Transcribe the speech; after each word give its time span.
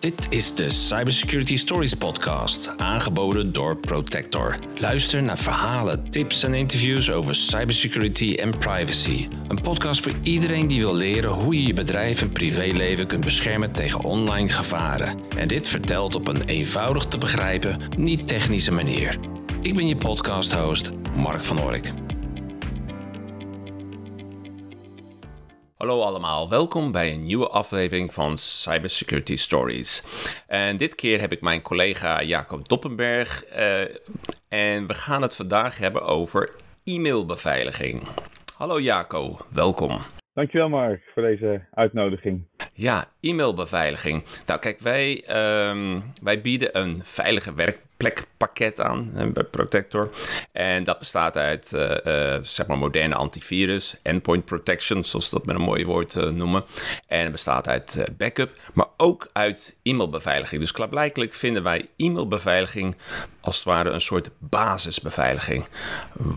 Dit 0.00 0.26
is 0.30 0.54
de 0.54 0.70
Cybersecurity 0.70 1.56
Stories 1.56 1.94
podcast, 1.94 2.76
aangeboden 2.76 3.52
door 3.52 3.76
Protector. 3.76 4.58
Luister 4.74 5.22
naar 5.22 5.38
verhalen, 5.38 6.10
tips 6.10 6.42
en 6.42 6.54
interviews 6.54 7.10
over 7.10 7.34
cybersecurity 7.34 8.34
en 8.34 8.58
privacy. 8.58 9.28
Een 9.48 9.62
podcast 9.62 10.02
voor 10.02 10.12
iedereen 10.22 10.66
die 10.66 10.80
wil 10.80 10.94
leren 10.94 11.30
hoe 11.30 11.54
je 11.54 11.66
je 11.66 11.74
bedrijf 11.74 12.22
en 12.22 12.32
privéleven 12.32 13.06
kunt 13.06 13.24
beschermen 13.24 13.72
tegen 13.72 14.04
online 14.04 14.48
gevaren. 14.48 15.20
En 15.36 15.48
dit 15.48 15.68
vertelt 15.68 16.14
op 16.14 16.28
een 16.28 16.42
eenvoudig 16.44 17.04
te 17.04 17.18
begrijpen, 17.18 17.80
niet 17.96 18.26
technische 18.26 18.72
manier. 18.72 19.16
Ik 19.62 19.74
ben 19.74 19.88
je 19.88 19.96
podcast-host, 19.96 20.90
Mark 21.14 21.44
van 21.44 21.60
Ork. 21.60 21.92
Hallo 25.78 26.02
allemaal, 26.02 26.48
welkom 26.48 26.92
bij 26.92 27.12
een 27.12 27.24
nieuwe 27.24 27.48
aflevering 27.48 28.14
van 28.14 28.38
Cybersecurity 28.38 29.36
Stories. 29.36 30.02
En 30.46 30.76
dit 30.76 30.94
keer 30.94 31.20
heb 31.20 31.32
ik 31.32 31.40
mijn 31.40 31.62
collega 31.62 32.22
Jacob 32.22 32.68
Doppenberg 32.68 33.44
uh, 33.52 33.80
en 34.48 34.86
we 34.86 34.94
gaan 34.94 35.22
het 35.22 35.34
vandaag 35.34 35.78
hebben 35.78 36.02
over 36.02 36.54
e-mailbeveiliging. 36.84 38.08
Hallo 38.56 38.80
Jaco, 38.80 39.36
welkom. 39.48 40.17
Dankjewel 40.38 40.68
Mark 40.68 41.00
voor 41.14 41.22
deze 41.22 41.60
uitnodiging. 41.74 42.46
Ja, 42.72 43.08
e-mailbeveiliging. 43.20 44.24
Nou 44.46 44.60
kijk, 44.60 44.80
wij, 44.80 45.24
um, 45.70 46.02
wij 46.22 46.40
bieden 46.40 46.78
een 46.78 47.00
veilige 47.02 47.54
werkplekpakket 47.54 48.80
aan 48.80 49.10
bij 49.32 49.44
Protector. 49.44 50.10
En 50.52 50.84
dat 50.84 50.98
bestaat 50.98 51.36
uit 51.36 51.72
uh, 51.74 51.80
uh, 52.06 52.38
zeg 52.42 52.66
maar 52.66 52.78
moderne 52.78 53.14
antivirus, 53.14 54.00
endpoint 54.02 54.44
protection, 54.44 55.04
zoals 55.04 55.30
dat 55.30 55.46
met 55.46 55.54
een 55.54 55.62
mooi 55.62 55.84
woord 55.84 56.14
uh, 56.14 56.30
noemen. 56.30 56.64
En 57.06 57.22
het 57.22 57.32
bestaat 57.32 57.68
uit 57.68 58.08
backup, 58.16 58.50
maar 58.74 58.88
ook 58.96 59.30
uit 59.32 59.78
e-mailbeveiliging. 59.82 60.60
Dus 60.60 60.72
klaarblijkelijk 60.72 61.34
vinden 61.34 61.62
wij 61.62 61.88
e-mailbeveiliging 61.96 62.96
als 63.40 63.56
het 63.56 63.64
ware 63.64 63.90
een 63.90 64.00
soort 64.00 64.30
basisbeveiliging. 64.38 65.68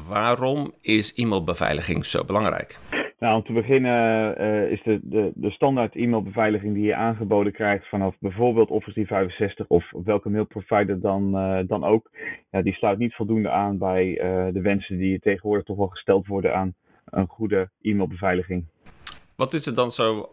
Waarom 0.07 0.73
is 0.81 1.13
e-mailbeveiliging 1.15 2.05
zo 2.05 2.23
belangrijk? 2.23 2.79
Nou, 3.21 3.35
om 3.35 3.43
te 3.43 3.53
beginnen 3.53 4.41
uh, 4.41 4.71
is 4.71 4.83
de, 4.83 4.99
de, 5.03 5.31
de 5.35 5.51
standaard 5.51 5.95
e-mailbeveiliging 5.95 6.73
die 6.73 6.83
je 6.83 6.95
aangeboden 6.95 7.53
krijgt 7.53 7.89
vanaf 7.89 8.15
bijvoorbeeld 8.19 8.69
Office 8.69 8.93
365 8.93 9.67
of 9.67 9.91
welke 10.03 10.29
mailprovider 10.29 11.01
dan, 11.01 11.35
uh, 11.35 11.59
dan 11.67 11.83
ook, 11.83 12.09
ja, 12.51 12.61
die 12.61 12.73
sluit 12.73 12.97
niet 12.97 13.13
voldoende 13.13 13.49
aan 13.49 13.77
bij 13.77 14.07
uh, 14.07 14.53
de 14.53 14.61
wensen 14.61 14.97
die 14.97 15.19
tegenwoordig 15.19 15.65
toch 15.65 15.77
wel 15.77 15.87
gesteld 15.87 16.27
worden 16.27 16.55
aan 16.55 16.73
een 17.05 17.27
goede 17.27 17.69
e-mailbeveiliging. 17.81 18.65
Wat 19.35 19.53
is 19.53 19.65
er 19.65 19.75
dan 19.75 19.91
zo 19.91 20.29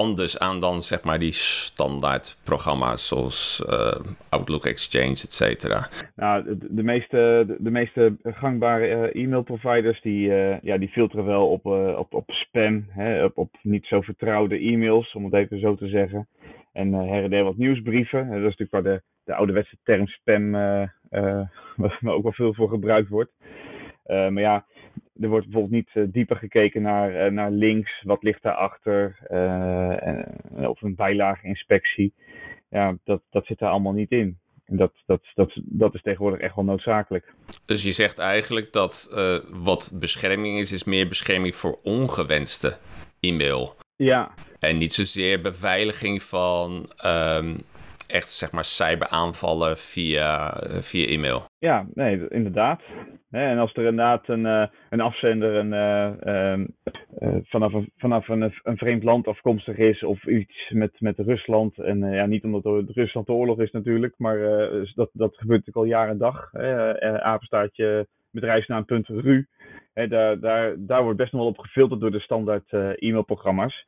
anders 0.00 0.38
aan 0.38 0.60
dan 0.60 0.82
zeg 0.82 1.04
maar 1.04 1.18
die 1.18 1.32
standaard 1.32 2.38
programma's 2.44 3.08
zoals 3.08 3.62
uh, 3.66 3.92
Outlook 4.28 4.64
Exchange, 4.66 5.10
et 5.28 5.32
cetera? 5.32 5.88
Nou, 6.16 6.58
de, 6.70 6.82
meeste, 6.82 7.56
de, 7.58 7.70
meeste 7.70 8.16
gangbare 8.22 8.86
uh, 8.86 9.22
e-mail 9.22 9.42
providers 9.42 10.00
die, 10.00 10.28
uh, 10.28 10.60
ja, 10.60 10.78
die 10.78 10.88
filteren 10.88 11.24
wel 11.24 11.48
op, 11.48 11.66
op, 11.96 12.14
op 12.14 12.30
spam, 12.30 12.86
hè, 12.88 13.24
op, 13.24 13.38
op 13.38 13.50
niet 13.62 13.86
zo 13.86 14.00
vertrouwde 14.00 14.58
e-mails, 14.58 15.12
om 15.12 15.24
het 15.24 15.34
even 15.34 15.60
zo 15.60 15.74
te 15.74 15.88
zeggen. 15.88 16.28
En 16.72 16.92
her 16.92 17.24
en 17.24 17.30
der 17.30 17.44
wat 17.44 17.56
nieuwsbrieven. 17.56 18.28
dat 18.28 18.36
is 18.36 18.42
natuurlijk 18.42 18.70
waar 18.70 18.82
de, 18.82 19.02
de 19.24 19.34
ouderwetse 19.34 19.76
term 19.82 20.06
spam, 20.06 20.50
waar 22.02 22.14
ook 22.14 22.22
wel 22.22 22.32
veel 22.32 22.54
voor 22.54 22.68
gebruikt 22.68 23.08
wordt. 23.08 23.32
maar 24.06 24.40
ja, 24.40 24.64
er 25.20 25.28
wordt 25.28 25.44
bijvoorbeeld 25.44 25.74
niet 25.74 25.90
uh, 25.94 26.12
dieper 26.12 26.36
gekeken 26.36 26.82
naar, 26.82 27.26
uh, 27.26 27.32
naar 27.32 27.50
links, 27.50 28.02
wat 28.02 28.22
ligt 28.22 28.42
daarachter, 28.42 29.18
uh, 29.30 30.68
of 30.68 30.82
een 30.82 30.94
bijlageinspectie. 30.94 32.12
Ja, 32.70 32.96
dat, 33.04 33.22
dat 33.30 33.46
zit 33.46 33.58
daar 33.58 33.70
allemaal 33.70 33.92
niet 33.92 34.10
in. 34.10 34.38
En 34.64 34.76
dat, 34.76 34.92
dat, 35.06 35.20
dat, 35.34 35.52
dat 35.54 35.94
is 35.94 36.02
tegenwoordig 36.02 36.40
echt 36.40 36.54
wel 36.54 36.64
noodzakelijk. 36.64 37.34
Dus 37.64 37.82
je 37.82 37.92
zegt 37.92 38.18
eigenlijk 38.18 38.72
dat 38.72 39.08
wat 39.50 39.96
bescherming 40.00 40.58
is, 40.58 40.72
is 40.72 40.84
meer 40.84 41.08
bescherming 41.08 41.54
voor 41.54 41.78
ongewenste 41.82 42.76
e-mail. 43.20 43.76
Ja. 43.96 44.34
En 44.58 44.78
niet 44.78 44.92
zozeer 44.92 45.40
beveiliging 45.40 46.22
van 46.22 46.86
um, 47.04 47.56
echt 48.10 48.30
zeg 48.30 48.52
maar 48.52 48.64
cyberaanvallen 48.64 49.76
via, 49.76 50.52
via 50.80 51.06
e-mail. 51.06 51.42
Ja, 51.58 51.86
nee, 51.94 52.28
inderdaad. 52.28 52.80
En 53.30 53.58
als 53.58 53.72
er 53.72 53.78
inderdaad 53.78 54.28
een, 54.28 54.44
uh, 54.44 54.66
een 54.90 55.00
afzender 55.00 55.54
een, 55.54 55.72
uh, 55.72 56.66
uh, 57.20 57.36
vanaf, 57.42 57.72
een, 57.72 57.92
vanaf 57.96 58.28
een, 58.28 58.52
een, 58.62 58.76
vreemd 58.76 59.02
land 59.02 59.26
afkomstig 59.26 59.76
is 59.76 60.02
of 60.02 60.26
iets 60.26 60.70
met, 60.70 60.92
met 60.98 61.18
Rusland. 61.18 61.78
En 61.78 62.12
ja, 62.12 62.26
niet 62.26 62.44
omdat 62.44 62.64
het 62.64 62.90
Rusland 62.90 63.26
de 63.26 63.32
oorlog 63.32 63.60
is 63.60 63.70
natuurlijk, 63.70 64.14
maar 64.16 64.38
dat, 64.94 65.10
dat 65.12 65.36
gebeurt 65.36 65.66
natuurlijk 65.66 65.76
al 65.76 65.84
jaren 65.84 66.10
en 66.10 66.18
dag. 66.18 66.54
apenstaartje 67.20 68.06
bedrijfsnaam.ru. 68.30 69.46
Daar, 69.94 70.40
daar, 70.40 70.74
daar 70.78 71.02
wordt 71.02 71.18
best 71.18 71.32
nog 71.32 71.40
wel 71.40 71.50
op 71.50 71.58
gefilterd 71.58 72.00
door 72.00 72.10
de 72.10 72.20
standaard 72.20 72.72
e-mailprogramma's. 72.72 73.86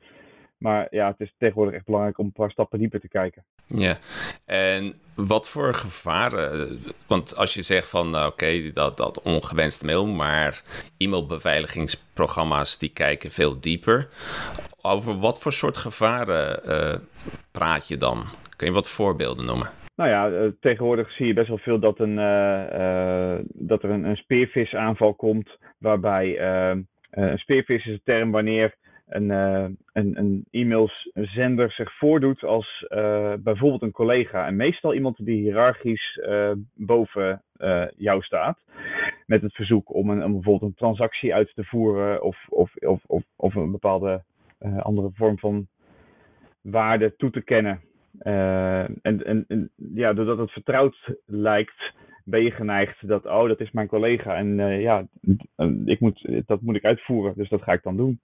Maar 0.62 0.86
ja, 0.90 1.06
het 1.06 1.20
is 1.20 1.34
tegenwoordig 1.38 1.74
echt 1.74 1.84
belangrijk 1.84 2.18
om 2.18 2.26
een 2.26 2.32
paar 2.32 2.50
stappen 2.50 2.78
dieper 2.78 3.00
te 3.00 3.08
kijken. 3.08 3.44
Ja, 3.66 3.96
en 4.44 4.94
wat 5.14 5.48
voor 5.48 5.74
gevaren? 5.74 6.78
Want 7.06 7.36
als 7.36 7.54
je 7.54 7.62
zegt 7.62 7.88
van 7.88 8.16
oké, 8.16 8.26
okay, 8.26 8.72
dat, 8.72 8.96
dat 8.96 9.22
ongewenste 9.22 9.84
mail, 9.84 10.06
maar 10.06 10.62
e-mailbeveiligingsprogramma's 10.98 12.78
die 12.78 12.92
kijken 12.92 13.30
veel 13.30 13.60
dieper. 13.60 14.08
Over 14.82 15.18
wat 15.18 15.42
voor 15.42 15.52
soort 15.52 15.76
gevaren 15.76 16.60
uh, 16.66 16.94
praat 17.52 17.88
je 17.88 17.96
dan? 17.96 18.24
Kun 18.56 18.66
je 18.66 18.72
wat 18.72 18.90
voorbeelden 18.90 19.46
noemen? 19.46 19.70
Nou 19.96 20.10
ja, 20.10 20.28
uh, 20.28 20.50
tegenwoordig 20.60 21.12
zie 21.12 21.26
je 21.26 21.34
best 21.34 21.48
wel 21.48 21.58
veel 21.58 21.78
dat, 21.78 21.98
een, 21.98 22.18
uh, 22.18 23.38
dat 23.44 23.82
er 23.82 23.90
een, 23.90 24.04
een 24.04 24.16
speervisaanval 24.16 25.14
komt, 25.14 25.58
waarbij 25.78 26.40
een 27.10 27.38
speervis 27.38 27.86
is 27.86 27.92
een 27.92 28.00
term 28.04 28.30
wanneer 28.30 28.74
een, 29.14 29.30
uh, 29.30 29.68
een, 29.92 30.18
een 30.18 30.44
e-mailzender 30.50 31.70
zich 31.70 31.98
voordoet 31.98 32.44
als 32.44 32.86
uh, 32.88 33.32
bijvoorbeeld 33.38 33.82
een 33.82 33.90
collega. 33.90 34.46
En 34.46 34.56
meestal 34.56 34.94
iemand 34.94 35.24
die 35.24 35.40
hiërarchisch 35.40 36.20
uh, 36.22 36.52
boven 36.74 37.42
jou 37.96 38.22
staat. 38.22 38.58
Met 39.26 39.42
het 39.42 39.54
verzoek 39.54 39.94
om, 39.94 40.10
een, 40.10 40.24
om 40.24 40.32
bijvoorbeeld 40.32 40.70
een 40.70 40.76
transactie 40.76 41.34
uit 41.34 41.52
te 41.54 41.64
voeren 41.64 42.22
of, 42.22 42.46
of, 42.48 42.74
of, 43.06 43.22
of, 43.36 43.54
een 43.54 43.70
bepaalde 43.70 44.22
andere 44.78 45.10
vorm 45.14 45.38
van 45.38 45.66
waarde 46.60 47.16
toe 47.16 47.30
te 47.30 47.42
kennen. 47.42 47.80
en, 48.18 49.00
en, 49.02 49.44
en 49.48 49.70
ja, 49.94 50.12
doordat 50.12 50.38
het 50.38 50.50
vertrouwd 50.50 51.14
lijkt, 51.26 51.94
ben 52.24 52.42
je 52.42 52.50
geneigd 52.50 53.08
dat, 53.08 53.26
oh, 53.26 53.48
dat 53.48 53.60
is 53.60 53.70
mijn 53.70 53.88
collega 53.88 54.36
en 54.36 54.56
ja, 54.80 55.06
ik 55.84 56.00
moet, 56.00 56.28
dat 56.46 56.60
moet 56.60 56.76
ik 56.76 56.84
uitvoeren, 56.84 57.34
dus 57.36 57.48
dat 57.48 57.62
ga 57.62 57.72
ik 57.72 57.82
dan 57.82 57.96
doen 57.96 58.20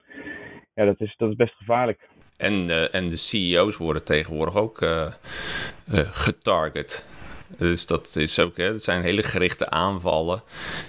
ja, 0.79 0.85
dat 0.85 1.01
is, 1.01 1.15
dat 1.17 1.31
is 1.31 1.37
best 1.37 1.55
gevaarlijk. 1.55 2.09
En, 2.37 2.69
uh, 2.69 2.95
en 2.95 3.09
de 3.09 3.17
CEO's 3.17 3.77
worden 3.77 4.05
tegenwoordig 4.05 4.57
ook 4.57 4.81
uh, 4.81 5.07
uh, 5.93 6.01
getarget. 6.13 7.09
Dus 7.47 7.87
dat 7.87 8.17
is 8.17 8.39
ook, 8.39 8.57
hè, 8.57 8.73
dat 8.73 8.83
zijn 8.83 9.03
hele 9.03 9.23
gerichte 9.23 9.71
aanvallen 9.71 10.43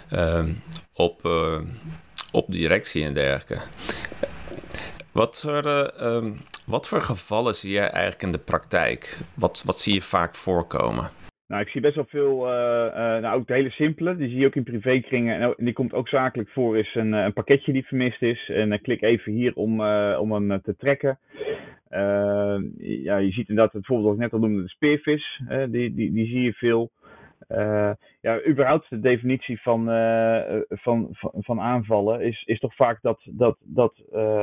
ehm, 0.09 0.53
op, 0.94 1.29
op 2.31 2.51
directie 2.51 3.03
en 3.03 3.13
dergelijke. 3.13 3.67
Wat 5.11 5.39
voor, 5.39 5.94
um, 6.01 6.41
wat 6.66 6.88
voor 6.88 7.01
gevallen 7.01 7.55
zie 7.55 7.72
jij 7.72 7.89
eigenlijk 7.89 8.23
in 8.23 8.31
de 8.31 8.38
praktijk? 8.38 9.17
Wat, 9.33 9.63
wat 9.66 9.79
zie 9.79 9.94
je 9.94 10.01
vaak 10.01 10.35
voorkomen? 10.35 11.11
Nou, 11.49 11.61
ik 11.61 11.69
zie 11.69 11.81
best 11.81 11.95
wel 11.95 12.05
veel, 12.05 12.47
uh, 12.47 12.85
uh, 12.85 13.21
nou 13.21 13.39
ook 13.39 13.47
de 13.47 13.53
hele 13.53 13.69
simpele, 13.69 14.15
die 14.15 14.29
zie 14.29 14.39
je 14.39 14.45
ook 14.45 14.55
in 14.55 14.63
privékringen. 14.63 15.39
En 15.39 15.65
die 15.65 15.73
komt 15.73 15.93
ook 15.93 16.07
zakelijk 16.07 16.49
voor, 16.49 16.77
is 16.77 16.95
een, 16.95 17.13
een 17.13 17.33
pakketje 17.33 17.73
die 17.73 17.85
vermist 17.85 18.21
is. 18.21 18.49
En 18.49 18.71
uh, 18.71 18.81
klik 18.81 19.01
even 19.01 19.31
hier 19.31 19.55
om, 19.55 19.81
om 20.15 20.31
hem 20.31 20.61
te 20.61 20.75
trekken. 20.75 21.19
ja, 22.77 23.17
je 23.17 23.31
ziet 23.31 23.49
inderdaad 23.49 23.73
het 23.73 23.85
voorbeeld 23.85 24.07
wat 24.07 24.16
ik 24.16 24.22
net 24.22 24.34
al 24.34 24.40
noemde, 24.40 24.61
de 24.61 24.69
speervis. 24.69 25.41
die, 25.47 25.93
die, 25.93 26.11
die 26.11 26.25
zie 26.25 26.41
je 26.41 26.53
veel. 26.53 26.91
ja, 28.22 28.45
überhaupt 28.47 28.90
de 28.90 28.99
definitie 28.99 29.61
van, 29.61 29.85
van, 30.69 31.07
van, 31.22 31.59
aanvallen 31.59 32.22
is, 32.22 32.43
is 32.45 32.59
toch 32.59 32.75
vaak 32.75 33.02
dat, 33.02 33.19
dat, 33.23 33.57
dat 33.63 34.02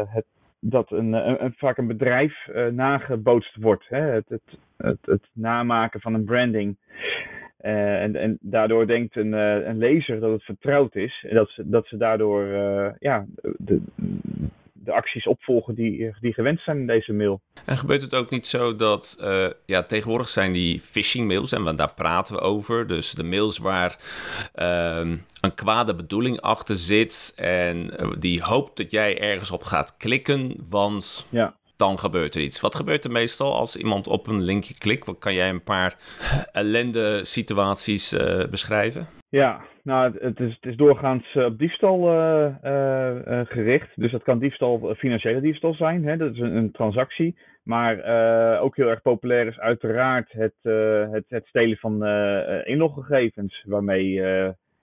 het 0.08 0.26
dat 0.60 0.90
een, 0.90 1.12
een, 1.12 1.54
vaak 1.56 1.78
een 1.78 1.86
bedrijf 1.86 2.46
nagebootst 2.70 3.56
wordt. 3.56 3.88
Hè? 3.88 4.00
Het, 4.00 4.28
het, 4.28 4.58
het, 4.76 4.98
het, 5.04 5.22
namaken 5.32 6.00
van 6.00 6.14
een 6.14 6.24
branding. 6.24 6.76
Uh, 7.60 8.02
en, 8.02 8.16
en 8.16 8.38
daardoor 8.40 8.86
denkt 8.86 9.16
een, 9.16 9.32
uh, 9.32 9.66
een 9.66 9.78
lezer 9.78 10.20
dat 10.20 10.30
het 10.30 10.42
vertrouwd 10.42 10.94
is. 10.94 11.24
En 11.28 11.34
dat 11.34 11.48
ze, 11.48 11.68
dat 11.68 11.86
ze 11.86 11.96
daardoor 11.96 12.44
ja, 12.98 13.26
de, 13.40 13.80
de 14.72 14.92
acties 14.92 15.26
opvolgen 15.26 15.74
die, 15.74 16.14
die 16.20 16.32
gewenst 16.32 16.64
zijn 16.64 16.78
in 16.78 16.86
deze 16.86 17.12
mail. 17.12 17.40
En 17.64 17.76
gebeurt 17.76 18.02
het 18.02 18.14
ook 18.14 18.30
niet 18.30 18.46
zo 18.46 18.76
dat, 18.76 19.16
ja, 19.66 19.82
tegenwoordig 19.82 20.28
zijn 20.28 20.52
die 20.52 20.80
phishing 20.80 21.26
mails 21.26 21.52
en 21.52 21.76
daar 21.76 21.94
praten 21.94 22.34
we 22.34 22.40
over. 22.40 22.86
Dus 22.86 23.12
de 23.12 23.24
mails 23.24 23.58
waar 23.58 23.96
uh, 24.56 24.98
een 25.40 25.54
kwade 25.54 25.94
bedoeling 25.94 26.40
achter 26.40 26.76
zit 26.76 27.32
en 27.36 27.90
die 28.18 28.42
hoopt 28.42 28.76
dat 28.76 28.90
jij 28.90 29.20
ergens 29.20 29.50
op 29.50 29.62
gaat 29.62 29.96
klikken, 29.96 30.54
want 30.68 31.26
ja. 31.30 31.54
Dan 31.76 31.98
gebeurt 31.98 32.34
er 32.34 32.40
iets. 32.40 32.60
Wat 32.60 32.74
gebeurt 32.74 33.04
er 33.04 33.10
meestal 33.10 33.54
als 33.54 33.76
iemand 33.76 34.06
op 34.06 34.26
een 34.26 34.42
linkje 34.42 34.78
klikt? 34.78 35.18
Kan 35.18 35.34
jij 35.34 35.48
een 35.48 35.64
paar 35.64 35.96
ellende 36.52 37.24
situaties 37.24 38.12
uh, 38.12 38.44
beschrijven? 38.50 39.06
Ja, 39.28 39.60
nou, 39.82 40.16
het 40.18 40.40
is, 40.40 40.54
het 40.60 40.70
is 40.70 40.76
doorgaans 40.76 41.34
uh, 41.34 41.44
op 41.44 41.58
diefstal 41.58 42.12
uh, 42.12 42.54
gericht. 43.44 43.88
Dus 43.94 44.12
dat 44.12 44.22
kan 44.22 44.38
diefstal, 44.38 44.94
financiële 44.96 45.40
diefstal 45.40 45.74
zijn. 45.74 46.04
Hè? 46.04 46.16
Dat 46.16 46.32
is 46.32 46.40
een, 46.40 46.72
transactie. 46.72 47.36
Maar 47.62 47.96
ook 48.60 48.76
heel 48.76 48.88
erg 48.88 49.02
populair 49.02 49.46
is 49.46 49.58
uiteraard 49.58 50.32
het, 50.32 50.54
het, 51.12 51.24
het 51.28 51.46
stelen 51.46 51.76
van 51.76 52.06
inloggegevens. 52.64 53.64
Waarmee 53.66 54.12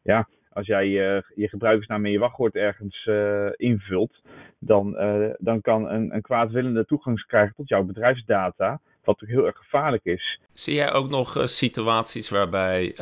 ja, 0.01 0.27
als 0.49 0.67
jij 0.67 0.87
je, 0.87 1.23
gebruikersnaam 1.35 2.05
en 2.05 2.11
je 2.11 2.19
wachtwoord 2.19 2.55
ergens 2.55 3.09
invult, 3.55 4.21
dan, 4.65 4.95
uh, 4.97 5.29
dan 5.37 5.61
kan 5.61 5.89
een, 5.89 6.15
een 6.15 6.21
kwaadwillende 6.21 6.85
toegang 6.85 7.25
krijgen 7.25 7.55
tot 7.55 7.67
jouw 7.67 7.83
bedrijfsdata. 7.83 8.79
Wat 9.03 9.21
ook 9.23 9.29
heel 9.29 9.45
erg 9.45 9.57
gevaarlijk 9.57 10.05
is. 10.05 10.39
Zie 10.53 10.73
jij 10.73 10.93
ook 10.93 11.09
nog 11.09 11.37
uh, 11.37 11.45
situaties 11.45 12.29
waarbij 12.29 12.95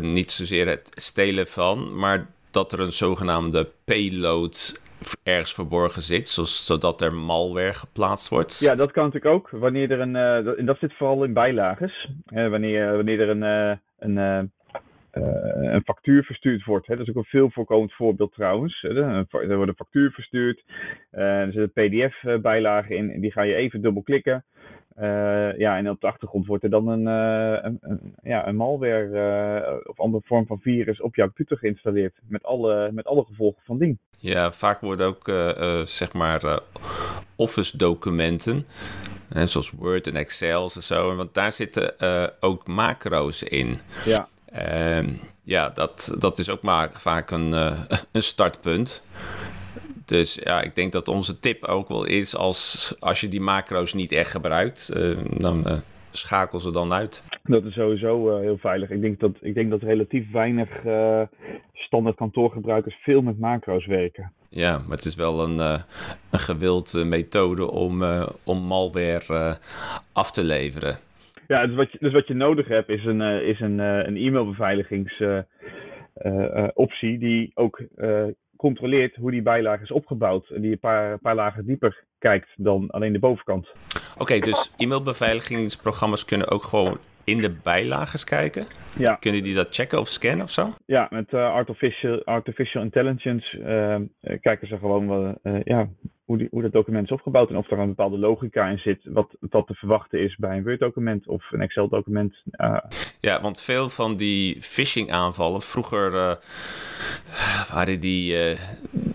niet 0.00 0.30
zozeer 0.30 0.66
het 0.66 0.90
stelen 0.94 1.46
van, 1.46 1.98
maar 1.98 2.26
dat 2.50 2.72
er 2.72 2.80
een 2.80 2.92
zogenaamde 2.92 3.68
payload 3.84 4.80
ergens 5.22 5.54
verborgen 5.54 6.02
zit, 6.02 6.28
zodat 6.28 7.00
er 7.00 7.14
malware 7.14 7.72
geplaatst 7.72 8.28
wordt? 8.28 8.58
Ja, 8.58 8.74
dat 8.74 8.90
kan 8.90 9.04
natuurlijk 9.04 9.34
ook. 9.34 9.50
Wanneer 9.50 9.90
er 9.90 10.00
een, 10.00 10.16
en 10.56 10.66
dat 10.66 10.78
zit 10.78 10.96
vooral 10.96 11.24
in 11.24 11.32
bijlages. 11.32 12.10
wanneer, 12.24 12.96
wanneer 12.96 13.20
er 13.20 13.28
een, 13.28 13.80
een 13.98 14.52
een 15.74 15.82
factuur 15.84 16.24
verstuurd 16.24 16.64
wordt. 16.64 16.86
Hè. 16.86 16.96
Dat 16.96 17.08
is 17.08 17.14
ook 17.14 17.22
een 17.22 17.30
veel 17.30 17.50
voorkomend 17.50 17.92
voorbeeld 17.92 18.32
trouwens. 18.32 18.82
Er 18.82 19.26
wordt 19.30 19.68
een 19.68 19.74
factuur 19.74 20.10
verstuurd. 20.10 20.64
Uh, 21.12 21.20
er 21.20 21.52
zit 21.52 21.70
een 21.74 21.88
pdf-bijlage 21.88 22.94
in. 22.94 23.20
Die 23.20 23.32
ga 23.32 23.42
je 23.42 23.54
even 23.54 23.82
dubbelklikken. 23.82 24.44
Uh, 25.00 25.58
ja, 25.58 25.76
en 25.76 25.90
op 25.90 26.00
de 26.00 26.06
achtergrond 26.06 26.46
wordt 26.46 26.64
er 26.64 26.70
dan 26.70 26.88
een, 26.88 27.06
een, 27.06 27.78
een 27.80 28.14
ja, 28.22 28.46
een 28.46 28.56
malware 28.56 29.82
of 29.84 30.00
andere 30.00 30.22
vorm 30.26 30.46
van 30.46 30.60
virus 30.60 31.00
op 31.00 31.14
jouw 31.14 31.26
computer 31.26 31.58
geïnstalleerd. 31.58 32.14
Met 32.28 32.42
alle, 32.42 32.90
met 32.92 33.06
alle 33.06 33.24
gevolgen 33.24 33.62
van 33.64 33.78
dien. 33.78 33.98
Ja, 34.18 34.52
vaak 34.52 34.80
worden 34.80 35.06
ook 35.06 35.30
zeg 35.84 36.12
maar 36.12 36.60
Office-documenten 37.36 38.66
zoals 39.28 39.70
Word 39.70 40.06
en 40.06 40.16
Excel 40.16 40.70
en 40.74 40.82
zo. 40.82 41.16
Want 41.16 41.34
daar 41.34 41.52
zitten 41.52 41.94
ook 42.40 42.66
macro's 42.66 43.42
in. 43.42 43.78
Ja. 44.04 44.28
Uh, 44.54 45.08
ja, 45.42 45.68
dat, 45.68 46.16
dat 46.18 46.38
is 46.38 46.50
ook 46.50 46.62
maar 46.62 46.90
vaak 46.92 47.30
een, 47.30 47.50
uh, 47.50 47.72
een 48.12 48.22
startpunt. 48.22 49.02
Dus 50.04 50.34
ja, 50.34 50.60
ik 50.60 50.74
denk 50.74 50.92
dat 50.92 51.08
onze 51.08 51.38
tip 51.38 51.64
ook 51.64 51.88
wel 51.88 52.04
is 52.04 52.36
als, 52.36 52.94
als 53.00 53.20
je 53.20 53.28
die 53.28 53.40
macro's 53.40 53.94
niet 53.94 54.12
echt 54.12 54.30
gebruikt, 54.30 54.90
uh, 54.96 55.18
dan 55.36 55.64
uh, 55.66 55.72
schakel 56.10 56.60
ze 56.60 56.70
dan 56.70 56.92
uit. 56.92 57.22
Dat 57.42 57.64
is 57.64 57.72
sowieso 57.72 58.38
heel 58.40 58.58
veilig. 58.58 58.90
Ik 58.90 59.00
denk 59.00 59.20
dat, 59.20 59.32
ik 59.40 59.54
denk 59.54 59.70
dat 59.70 59.82
relatief 59.82 60.30
weinig 60.32 60.68
standaard 61.72 62.16
kantoorgebruikers 62.16 62.94
veel 63.02 63.22
met 63.22 63.38
macro's 63.38 63.86
werken. 63.86 64.32
Ja, 64.48 64.78
maar 64.78 64.96
het 64.96 65.06
is 65.06 65.14
wel 65.14 65.42
een, 65.42 65.58
een 66.30 66.38
gewilde 66.38 67.04
methode 67.04 67.70
om, 67.70 68.04
om 68.44 68.58
malware 68.58 69.58
af 70.12 70.30
te 70.30 70.44
leveren. 70.44 70.98
Ja, 71.48 71.66
dus 71.66 71.76
wat 71.76 71.92
je, 71.92 71.98
dus 72.00 72.12
wat 72.12 72.26
je 72.26 72.34
nodig 72.34 72.68
hebt 72.68 72.88
is 72.88 73.04
een, 73.04 73.20
uh, 73.20 73.48
is 73.48 73.60
een, 73.60 73.78
uh, 73.78 74.06
een 74.06 74.16
e-mailbeveiligingsoptie 74.16 77.12
uh, 77.12 77.20
die 77.20 77.50
ook 77.54 77.82
controleert 78.56 79.16
hoe 79.16 79.30
die 79.30 79.42
bijlage 79.42 79.82
is 79.82 79.90
opgebouwd. 79.90 80.50
En 80.50 80.60
die 80.60 80.72
een 80.72 80.78
paar, 80.78 81.18
paar 81.18 81.34
lagen 81.34 81.66
dieper 81.66 82.04
kijkt 82.18 82.48
dan 82.56 82.90
alleen 82.90 83.12
de 83.12 83.18
bovenkant. 83.18 83.68
Oké, 84.18 84.38
dus 84.38 84.74
e-mailbeveiligingsprogramma's 84.76 86.24
kunnen 86.24 86.50
ook 86.50 86.62
gewoon 86.62 86.98
in 87.28 87.40
de 87.40 87.50
bijlagen 87.62 88.24
kijken? 88.24 88.66
Ja. 88.96 89.14
Kunnen 89.14 89.42
die 89.42 89.54
dat 89.54 89.74
checken 89.74 89.98
of 89.98 90.08
scannen 90.08 90.44
of 90.44 90.50
zo? 90.50 90.74
Ja, 90.86 91.06
met 91.10 91.34
artificial, 91.34 92.24
artificial 92.24 92.82
intelligence 92.82 93.58
kijken 94.40 94.68
ze 94.68 94.78
gewoon 94.78 95.38
ja, 95.64 95.88
hoe, 96.24 96.38
die, 96.38 96.48
hoe 96.50 96.62
dat 96.62 96.72
document 96.72 97.04
is 97.04 97.12
opgebouwd 97.12 97.50
en 97.50 97.56
of 97.56 97.70
er 97.70 97.78
een 97.78 97.86
bepaalde 97.86 98.18
logica 98.18 98.68
in 98.68 98.78
zit, 98.78 99.00
wat, 99.04 99.36
wat 99.40 99.66
te 99.66 99.74
verwachten 99.74 100.20
is 100.20 100.36
bij 100.36 100.56
een 100.56 100.62
Word-document 100.62 101.26
of 101.26 101.52
een 101.52 101.60
Excel-document. 101.60 102.34
Ja, 103.20 103.40
want 103.40 103.60
veel 103.60 103.88
van 103.88 104.16
die 104.16 104.62
phishing-aanvallen, 104.62 105.62
vroeger 105.62 106.38
waren 107.72 108.00
die, 108.00 108.56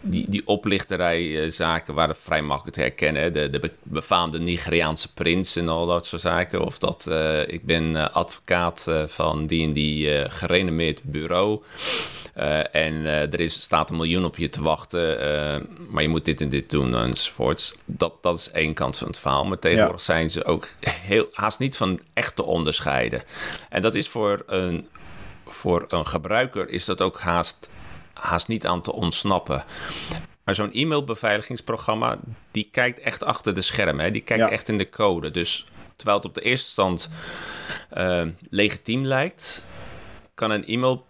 die, 0.03 0.25
die 0.29 0.47
oplichterij-zaken 0.47 1.93
waren 1.93 2.15
vrij 2.15 2.41
makkelijk 2.41 2.75
te 2.75 2.81
herkennen. 2.81 3.33
De, 3.33 3.49
de 3.49 3.71
befaamde 3.83 4.39
Nigeriaanse 4.39 5.13
prins 5.13 5.55
en 5.55 5.69
al 5.69 5.87
dat 5.87 6.05
soort 6.05 6.21
zaken. 6.21 6.65
Of 6.65 6.77
dat 6.77 7.11
ik 7.47 7.65
ben 7.65 8.13
advocaat 8.13 8.91
van 9.05 9.47
die 9.47 9.67
en 9.67 9.73
die 9.73 10.29
gerenommeerd 10.29 11.03
bureau. 11.03 11.61
Uh, 12.37 12.75
en 12.75 12.93
uh, 12.93 13.33
er 13.33 13.39
is, 13.39 13.61
staat 13.61 13.89
een 13.89 13.95
miljoen 13.95 14.25
op 14.25 14.37
je 14.37 14.49
te 14.49 14.61
wachten, 14.61 15.21
uh, 15.21 15.61
maar 15.89 16.03
je 16.03 16.09
moet 16.09 16.25
dit 16.25 16.41
en 16.41 16.49
dit 16.49 16.69
doen 16.69 16.95
enzovoorts. 16.95 17.75
Dat, 17.85 18.13
dat 18.21 18.37
is 18.37 18.51
één 18.51 18.73
kant 18.73 18.97
van 18.97 19.07
het 19.07 19.19
verhaal. 19.19 19.45
Maar 19.45 19.59
tegenwoordig 19.59 20.05
ja. 20.05 20.13
zijn 20.13 20.29
ze 20.29 20.45
ook 20.45 20.67
heel, 20.87 21.27
haast 21.31 21.59
niet 21.59 21.77
van 21.77 21.99
echt 22.13 22.35
te 22.35 22.43
onderscheiden. 22.43 23.21
En 23.69 23.81
dat 23.81 23.95
is 23.95 24.07
voor 24.07 24.43
een, 24.47 24.87
voor 25.45 25.85
een 25.87 26.07
gebruiker 26.07 26.69
is 26.69 26.85
dat 26.85 27.01
ook 27.01 27.19
haast, 27.19 27.69
haast 28.13 28.47
niet 28.47 28.65
aan 28.65 28.81
te 28.81 28.93
ontsnappen. 28.93 29.63
Maar 30.43 30.55
zo'n 30.55 30.71
e-mailbeveiligingsprogramma, 30.73 32.17
die 32.51 32.67
kijkt 32.71 32.99
echt 32.99 33.23
achter 33.23 33.55
de 33.55 33.61
schermen. 33.61 34.05
Hè? 34.05 34.11
Die 34.11 34.21
kijkt 34.21 34.43
ja. 34.43 34.51
echt 34.51 34.69
in 34.69 34.77
de 34.77 34.89
code. 34.89 35.31
Dus 35.31 35.67
terwijl 35.95 36.17
het 36.17 36.25
op 36.25 36.33
de 36.33 36.41
eerste 36.41 36.69
stand 36.69 37.09
legitiem 38.49 39.05
lijkt, 39.05 39.65
kan 40.33 40.51
een 40.51 40.65
e-mail 40.65 41.05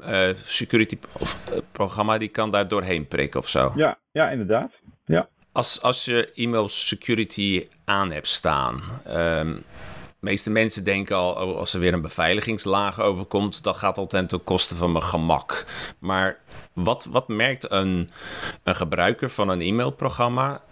uh, 0.00 0.28
security 0.44 0.98
of, 1.12 1.38
uh, 1.52 1.58
programma 1.72 2.18
die 2.18 2.28
kan 2.28 2.50
daar 2.50 2.68
doorheen 2.68 3.08
prikken 3.08 3.40
of 3.40 3.48
zo. 3.48 3.72
Ja, 3.76 3.98
ja 4.12 4.30
inderdaad. 4.30 4.72
Ja. 5.04 5.28
Als, 5.52 5.82
als 5.82 6.04
je 6.04 6.32
e-mail 6.34 6.68
security 6.68 7.66
aan 7.84 8.10
hebt 8.10 8.28
staan. 8.28 8.82
Um, 9.08 9.64
de 10.20 10.26
meeste 10.26 10.50
mensen 10.50 10.84
denken 10.84 11.16
al, 11.16 11.32
oh, 11.32 11.56
als 11.56 11.74
er 11.74 11.80
weer 11.80 11.92
een 11.92 12.00
beveiligingslaag 12.02 13.00
overkomt, 13.00 13.62
dat 13.62 13.76
gaat 13.76 13.98
altijd 13.98 14.28
ten 14.28 14.44
koste 14.44 14.76
van 14.76 14.92
mijn 14.92 15.04
gemak. 15.04 15.64
Maar 15.98 16.38
wat, 16.72 17.04
wat 17.10 17.28
merkt 17.28 17.70
een, 17.70 18.10
een 18.62 18.74
gebruiker 18.74 19.30
van 19.30 19.48
een 19.48 19.60
e-mailprogramma 19.60 20.62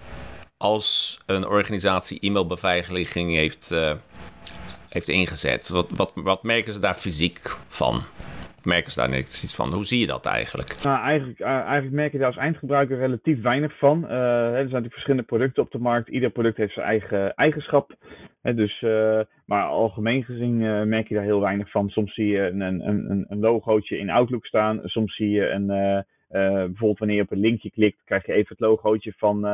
als 0.56 1.18
een 1.26 1.46
organisatie 1.46 2.20
e-mailbeveiliging 2.20 3.34
heeft, 3.34 3.70
uh, 3.72 3.92
heeft 4.88 5.08
ingezet? 5.08 5.68
Wat, 5.68 5.86
wat, 5.90 6.12
wat 6.14 6.42
merken 6.42 6.72
ze 6.72 6.78
daar 6.78 6.94
fysiek 6.94 7.56
van? 7.68 8.02
Merken 8.64 8.92
ze 8.92 9.00
daar 9.00 9.08
niks 9.08 9.42
iets 9.42 9.54
van? 9.54 9.72
Hoe 9.72 9.84
zie 9.84 10.00
je 10.00 10.06
dat 10.06 10.26
eigenlijk? 10.26 10.82
Nou, 10.82 11.02
eigenlijk, 11.02 11.40
uh, 11.40 11.46
eigenlijk 11.46 11.94
merk 11.94 12.12
je 12.12 12.18
daar 12.18 12.26
als 12.26 12.36
eindgebruiker 12.36 12.98
relatief 12.98 13.42
weinig 13.42 13.78
van. 13.78 14.04
Uh, 14.04 14.10
er 14.10 14.52
zijn 14.52 14.64
natuurlijk 14.64 14.92
verschillende 14.92 15.26
producten 15.26 15.62
op 15.62 15.70
de 15.70 15.78
markt. 15.78 16.08
Ieder 16.08 16.30
product 16.30 16.56
heeft 16.56 16.72
zijn 16.72 16.86
eigen 16.86 17.34
eigenschap. 17.34 17.94
Dus, 18.42 18.82
uh, 18.82 19.20
maar 19.46 19.64
algemeen 19.64 20.24
gezien 20.24 20.58
merk 20.88 21.08
je 21.08 21.14
daar 21.14 21.24
heel 21.24 21.40
weinig 21.40 21.70
van. 21.70 21.88
Soms 21.88 22.14
zie 22.14 22.26
je 22.26 22.40
een, 22.40 22.60
een, 22.60 22.88
een, 22.88 23.26
een 23.28 23.38
logootje 23.38 23.98
in 23.98 24.10
Outlook 24.10 24.46
staan. 24.46 24.80
Soms 24.84 25.16
zie 25.16 25.30
je 25.30 25.48
een, 25.48 25.66
bijvoorbeeld 26.66 26.98
wanneer 26.98 27.16
je 27.16 27.22
op 27.22 27.30
een 27.30 27.40
linkje 27.40 27.70
klikt, 27.70 27.98
krijg 28.04 28.26
je 28.26 28.32
even 28.32 28.48
het 28.48 28.60
logootje 28.60 29.12
van 29.16 29.44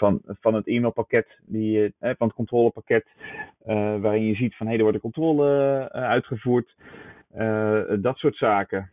van, 0.00 0.20
van 0.24 0.54
het 0.54 0.66
e-mailpakket, 0.66 1.26
die, 1.46 1.94
eh, 1.98 2.10
van 2.18 2.26
het 2.26 2.36
controlepakket, 2.36 3.06
waarin 4.00 4.26
je 4.26 4.34
ziet 4.34 4.56
van 4.56 4.66
hé, 4.66 4.72
hey, 4.72 4.76
er 4.76 4.90
wordt 4.90 5.04
een 5.04 5.12
controle 5.12 5.88
uitgevoerd. 5.92 6.74
Uh, 7.38 7.80
dat 7.98 8.16
soort 8.16 8.36
zaken. 8.36 8.90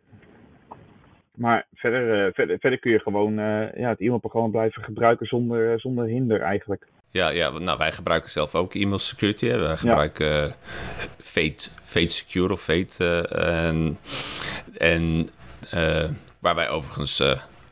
Maar 1.36 1.65
verder, 1.74 2.27
uh, 2.27 2.34
verder, 2.34 2.60
verder, 2.60 2.79
kun 2.79 2.91
je 2.91 3.00
gewoon 3.00 3.39
uh, 3.39 3.74
ja, 3.74 3.89
het 3.89 4.00
e-mailprogramma 4.00 4.50
blijven 4.50 4.84
gebruiken 4.84 5.27
zonder, 5.27 5.79
zonder 5.79 6.06
hinder 6.06 6.41
eigenlijk. 6.41 6.88
Ja, 7.10 7.29
ja 7.29 7.50
nou, 7.50 7.77
wij 7.77 7.91
gebruiken 7.91 8.32
zelf 8.32 8.56
ook 8.56 8.75
e-mail 8.75 9.00
security. 9.00 9.48
Hè. 9.48 9.60
Wij 9.60 9.77
gebruiken 9.77 10.27
ja. 10.27 10.56
Fate, 11.17 11.70
Fate 11.82 12.10
Secure 12.10 12.53
of 12.53 12.62
Fate. 12.62 13.27
en 13.29 13.98
en 14.77 15.29
waar 16.39 16.56
wij 16.56 16.70
overigens 16.70 17.22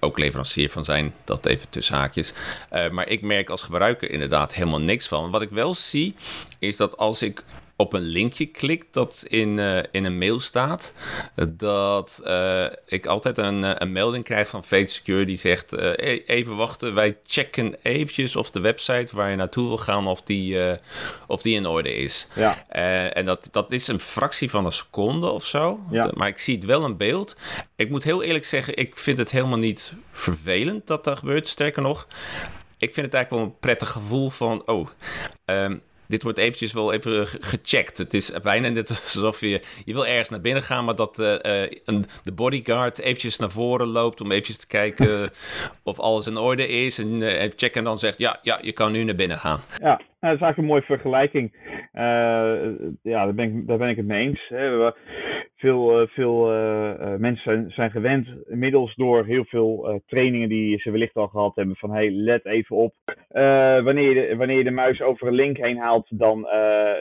ook 0.05 0.19
leverancier 0.19 0.69
van 0.69 0.83
zijn. 0.83 1.11
Dat 1.23 1.45
even 1.45 1.69
tussen 1.69 1.95
haakjes. 1.95 2.33
Uh, 2.73 2.89
maar 2.89 3.07
ik 3.07 3.21
merk 3.21 3.49
als 3.49 3.63
gebruiker 3.63 4.11
inderdaad 4.11 4.53
helemaal 4.53 4.81
niks 4.81 5.07
van. 5.07 5.31
Wat 5.31 5.41
ik 5.41 5.49
wel 5.49 5.73
zie, 5.73 6.15
is 6.59 6.77
dat 6.77 6.97
als 6.97 7.21
ik 7.21 7.43
op 7.77 7.93
een 7.93 8.01
linkje 8.01 8.45
klikt 8.45 8.87
dat 8.91 9.25
in, 9.27 9.57
uh, 9.57 9.77
in 9.91 10.05
een 10.05 10.17
mail 10.17 10.39
staat, 10.39 10.93
dat 11.49 12.21
uh, 12.25 12.65
ik 12.85 13.05
altijd 13.05 13.37
een, 13.37 13.63
eh, 13.63 13.71
een 13.75 13.91
melding 13.91 14.23
krijg 14.23 14.49
van 14.49 14.63
Fate 14.63 14.87
Secure 14.87 15.25
die 15.25 15.37
zegt: 15.37 15.71
e-, 15.71 16.23
even 16.25 16.55
wachten, 16.55 16.93
wij 16.93 17.17
checken 17.25 17.75
eventjes 17.81 18.35
of 18.35 18.51
de 18.51 18.59
website 18.59 19.15
waar 19.15 19.29
je 19.29 19.35
naartoe 19.35 19.67
wil 19.67 19.77
gaan, 19.77 20.07
of 20.07 20.21
die, 20.21 20.57
of 21.27 21.41
die 21.41 21.55
in 21.55 21.65
orde 21.65 21.95
is. 21.95 22.27
Ja. 22.35 22.67
en 23.13 23.25
dat, 23.25 23.47
dat 23.51 23.71
is 23.71 23.87
een 23.87 23.99
fractie 23.99 24.49
van 24.49 24.65
een 24.65 24.71
seconde 24.71 25.29
of 25.29 25.45
zo, 25.45 25.79
ja. 25.89 26.11
maar 26.13 26.27
ik 26.27 26.37
zie 26.37 26.55
het 26.55 26.65
wel 26.65 26.85
in 26.85 26.97
beeld. 26.97 27.35
Ik 27.75 27.89
moet 27.89 28.03
heel 28.03 28.23
eerlijk 28.23 28.45
zeggen, 28.45 28.77
ik 28.77 28.97
vind 28.97 29.17
het 29.17 29.31
helemaal 29.31 29.57
niet 29.57 29.93
vervelend 30.09 30.87
dat 30.87 31.03
dat 31.03 31.17
gebeurt. 31.17 31.47
Sterker 31.47 31.81
nog, 31.81 32.07
ik 32.77 32.93
vind 32.93 33.05
het 33.05 33.15
eigenlijk 33.15 33.29
wel 33.29 33.53
een 33.53 33.59
prettig 33.59 33.89
gevoel 33.89 34.29
van, 34.29 34.63
oh, 34.65 34.87
um, 35.45 35.81
dit 36.07 36.23
wordt 36.23 36.37
eventjes 36.37 36.73
wel 36.73 36.93
even 36.93 37.27
gecheckt. 37.27 37.97
Het 37.97 38.13
is 38.13 38.39
bijna 38.43 38.69
net 38.69 38.89
alsof 38.89 39.39
je, 39.39 39.61
je 39.85 39.93
wil 39.93 40.07
ergens 40.07 40.29
naar 40.29 40.41
binnen 40.41 40.63
gaan, 40.63 40.85
maar 40.85 40.95
dat 40.95 41.19
uh, 41.19 41.27
een, 41.85 42.03
de 42.23 42.33
bodyguard 42.33 42.99
eventjes 42.99 43.39
naar 43.39 43.49
voren 43.49 43.87
loopt 43.87 44.21
om 44.21 44.31
eventjes 44.31 44.57
te 44.57 44.67
kijken 44.67 45.29
of 45.83 45.99
alles 45.99 46.27
in 46.27 46.37
orde 46.37 46.67
is. 46.67 46.99
En 46.99 47.07
uh, 47.07 47.41
even 47.41 47.57
checken 47.57 47.79
en 47.79 47.83
dan 47.83 47.97
zegt, 47.97 48.17
ja, 48.17 48.39
ja, 48.41 48.59
je 48.61 48.73
kan 48.73 48.91
nu 48.91 49.03
naar 49.03 49.15
binnen 49.15 49.37
gaan. 49.37 49.59
Ja, 49.77 49.95
dat 49.95 50.33
is 50.33 50.41
eigenlijk 50.41 50.57
een 50.57 50.65
mooie 50.65 50.81
vergelijking. 50.81 51.53
ja, 53.01 53.25
daar 53.25 53.33
ben, 53.33 53.45
ik, 53.45 53.67
daar 53.67 53.77
ben 53.77 53.89
ik 53.89 53.97
het 53.97 54.05
mee 54.05 54.27
eens. 54.27 54.47
Hè. 54.47 54.91
Veel, 55.65 56.01
uh, 56.01 56.07
veel 56.07 56.53
uh, 56.53 57.15
mensen 57.15 57.71
zijn, 57.71 57.91
gewend 57.91 58.27
inmiddels 58.47 58.95
door 58.95 59.25
heel 59.25 59.45
veel 59.45 60.01
trainingen 60.05 60.49
die 60.49 60.79
ze 60.79 60.91
wellicht 60.91 61.15
al 61.15 61.27
gehad 61.27 61.55
hebben. 61.55 61.75
Van 61.75 61.91
hey, 61.91 62.11
let 62.11 62.45
even 62.45 62.75
op. 62.75 62.93
wanneer, 63.83 64.09
je 64.09 64.27
de, 64.27 64.35
wanneer 64.35 64.57
je 64.57 64.63
de 64.63 64.71
muis 64.71 65.01
over 65.01 65.27
een 65.27 65.33
link 65.33 65.57
heen 65.57 65.77
haalt, 65.77 66.07
dan, 66.09 66.47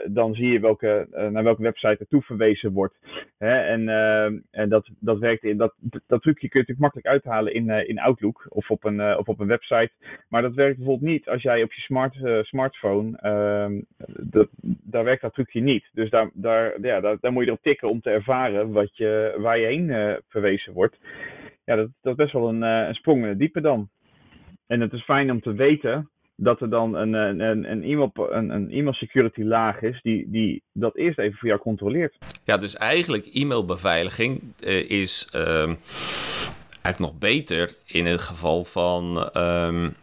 dan 0.05 0.33
zie 0.33 0.51
je 0.51 0.59
welke, 0.59 1.07
naar 1.31 1.43
welke 1.43 1.61
website 1.61 1.97
er 1.99 2.07
toe 2.07 2.21
verwezen 2.21 2.71
wordt. 2.71 2.95
Hè? 3.37 3.55
En, 3.55 3.89
en 4.51 4.69
dat, 4.69 4.89
dat 4.99 5.19
werkt 5.19 5.43
in, 5.43 5.57
dat, 5.57 5.73
dat 6.07 6.21
trucje 6.21 6.49
kun 6.49 6.59
je 6.59 6.65
natuurlijk 6.67 6.79
makkelijk 6.79 7.07
uithalen 7.07 7.53
in, 7.53 7.69
in 7.87 7.99
Outlook 7.99 8.45
of 8.49 8.69
op, 8.69 8.83
een, 8.83 9.17
of 9.17 9.27
op 9.27 9.39
een 9.39 9.47
website. 9.47 9.91
Maar 10.29 10.41
dat 10.41 10.53
werkt 10.53 10.77
bijvoorbeeld 10.77 11.11
niet 11.11 11.29
als 11.29 11.41
jij 11.41 11.63
op 11.63 11.73
je 11.73 11.81
smart, 11.81 12.45
smartphone, 12.45 13.17
ehm, 13.17 13.81
daar 14.95 15.03
werkt 15.03 15.21
dat 15.21 15.33
trucje 15.33 15.61
niet. 15.61 15.89
Dus 15.91 16.09
daar, 16.09 16.29
daar, 16.33 16.81
ja, 16.81 16.99
daar, 16.99 17.31
moet 17.31 17.43
je 17.43 17.49
erop 17.49 17.61
tikken 17.63 17.89
om 17.89 18.01
te 18.01 18.09
ervaren 18.09 18.71
wat 18.71 18.97
je, 18.97 19.35
waar 19.37 19.59
je 19.59 19.65
heen 19.65 19.89
uh, 19.89 20.15
verwezen 20.29 20.73
wordt. 20.73 20.97
Ja, 21.65 21.75
dat, 21.75 21.89
dat 22.01 22.11
is 22.11 22.17
best 22.17 22.33
wel 22.33 22.49
een, 22.49 22.63
uh, 22.63 22.87
een 22.87 22.93
sprong 22.93 23.21
in 23.21 23.29
het 23.29 23.39
diepe 23.39 23.61
dan. 23.61 23.89
En 24.67 24.81
het 24.81 24.93
is 24.93 25.03
fijn 25.03 25.31
om 25.31 25.41
te 25.41 25.53
weten 25.53 26.09
dat 26.35 26.61
er 26.61 26.69
dan 26.69 26.95
een, 26.95 27.13
een, 27.13 27.39
een, 27.71 27.83
e-mail, 27.83 28.11
een, 28.13 28.49
een 28.49 28.71
e-mail 28.71 28.93
security 28.93 29.41
laag 29.41 29.81
is 29.81 30.01
die, 30.01 30.29
die 30.29 30.63
dat 30.73 30.95
eerst 30.95 31.19
even 31.19 31.37
voor 31.37 31.47
jou 31.47 31.59
controleert. 31.59 32.15
Ja, 32.43 32.57
dus 32.57 32.75
eigenlijk 32.75 33.25
e-mailbeveiliging 33.25 34.41
uh, 34.59 34.89
is 34.89 35.29
uh, 35.35 35.41
eigenlijk 36.81 36.99
nog 36.99 37.17
beter 37.17 37.69
in 37.85 38.05
het 38.05 38.21
geval 38.21 38.63
van 38.63 39.29
um, 39.37 39.93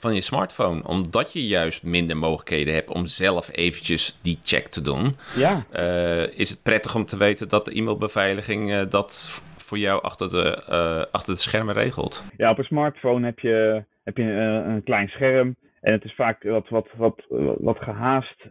van 0.00 0.14
je 0.14 0.20
smartphone. 0.20 0.82
Omdat 0.86 1.32
je 1.32 1.46
juist 1.46 1.84
minder 1.84 2.16
mogelijkheden 2.16 2.74
hebt 2.74 2.90
om 2.90 3.06
zelf 3.06 3.56
eventjes 3.56 4.20
die 4.22 4.38
check 4.42 4.66
te 4.66 4.82
doen. 4.82 5.16
Ja. 5.36 5.64
Uh, 5.72 6.38
is 6.38 6.50
het 6.50 6.62
prettig 6.62 6.94
om 6.94 7.04
te 7.04 7.18
weten 7.18 7.48
dat 7.48 7.64
de 7.64 7.72
e-mailbeveiliging 7.72 8.70
uh, 8.70 8.82
dat 8.88 9.42
voor 9.58 9.78
jou 9.78 10.02
achter 10.02 10.28
de, 10.28 10.64
uh, 10.70 11.12
achter 11.12 11.34
de 11.34 11.40
schermen 11.40 11.74
regelt? 11.74 12.24
Ja, 12.36 12.50
op 12.50 12.58
een 12.58 12.64
smartphone 12.64 13.26
heb 13.26 13.38
je, 13.38 13.84
heb 14.04 14.16
je 14.16 14.22
een, 14.22 14.70
een 14.70 14.82
klein 14.82 15.08
scherm. 15.08 15.56
En 15.80 15.92
het 15.92 16.04
is 16.04 16.14
vaak 16.14 16.42
wat, 16.42 16.68
wat, 16.68 16.88
wat, 16.96 17.22
wat 17.58 17.78
gehaast. 17.78 18.44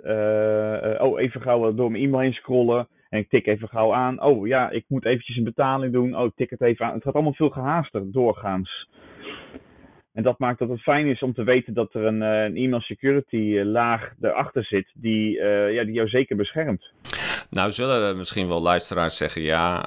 oh, 1.01 1.19
even 1.19 1.41
gauw 1.41 1.73
door 1.73 1.91
mijn 1.91 2.03
e-mail 2.03 2.21
heen 2.21 2.33
scrollen. 2.33 2.87
En 3.09 3.19
ik 3.19 3.29
tik 3.29 3.47
even 3.47 3.67
gauw 3.67 3.93
aan. 3.93 4.21
Oh 4.21 4.47
ja, 4.47 4.69
ik 4.69 4.85
moet 4.87 5.05
eventjes 5.05 5.37
een 5.37 5.43
betaling 5.43 5.93
doen. 5.93 6.17
Oh, 6.17 6.25
ik 6.25 6.35
tik 6.35 6.49
het 6.49 6.61
even 6.61 6.85
aan. 6.85 6.93
Het 6.93 7.03
gaat 7.03 7.13
allemaal 7.13 7.33
veel 7.33 7.49
gehaaster 7.49 8.11
doorgaans. 8.11 8.87
En 10.15 10.24
dat 10.24 10.39
maakt 10.39 10.60
dat 10.60 10.69
het 10.69 10.81
fijn 10.81 11.07
is 11.07 11.22
om 11.22 11.34
te 11.34 11.43
weten 11.43 11.74
dat 11.74 11.93
er 11.93 12.05
een, 12.05 12.22
eh, 12.22 12.43
een 12.43 12.55
e-mail 12.55 12.81
security 12.81 13.57
eh, 13.57 13.65
laag 13.65 14.12
erachter 14.22 14.63
zit 14.63 14.88
die, 14.93 15.38
uh, 15.38 15.74
ja, 15.74 15.84
die 15.84 15.93
jou 15.93 16.07
zeker 16.07 16.36
beschermt. 16.36 16.91
Nou 17.50 17.72
zullen 17.72 18.17
misschien 18.17 18.48
wel 18.48 18.62
luisteraars 18.62 19.17
zeggen, 19.17 19.41
ja, 19.41 19.86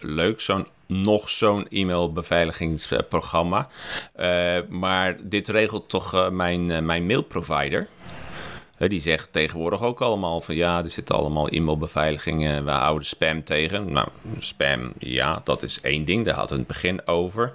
leuk 0.00 0.40
zo'n 0.40 0.66
nog 0.86 1.28
zo'n 1.28 1.66
e-mailbeveiligingsprogramma. 1.68 3.68
Uh, 4.20 4.56
maar 4.68 5.16
dit 5.22 5.48
regelt 5.48 5.88
toch 5.88 6.30
mijn, 6.30 6.86
mijn 6.86 7.06
mailprovider. 7.06 7.86
Die 8.78 9.00
zegt 9.00 9.32
tegenwoordig 9.32 9.82
ook 9.82 10.00
allemaal 10.00 10.40
van 10.40 10.54
ja, 10.54 10.78
er 10.78 10.90
zitten 10.90 11.16
allemaal 11.16 11.48
e-mailbeveiligingen, 11.48 12.64
we 12.64 12.70
houden 12.70 13.06
spam 13.06 13.44
tegen. 13.44 13.92
Nou, 13.92 14.08
spam, 14.38 14.92
ja, 14.98 15.40
dat 15.44 15.62
is 15.62 15.80
één 15.80 16.04
ding, 16.04 16.24
daar 16.24 16.34
hadden 16.34 16.56
we 16.56 16.62
het 16.62 16.72
begin 16.72 17.06
over. 17.06 17.52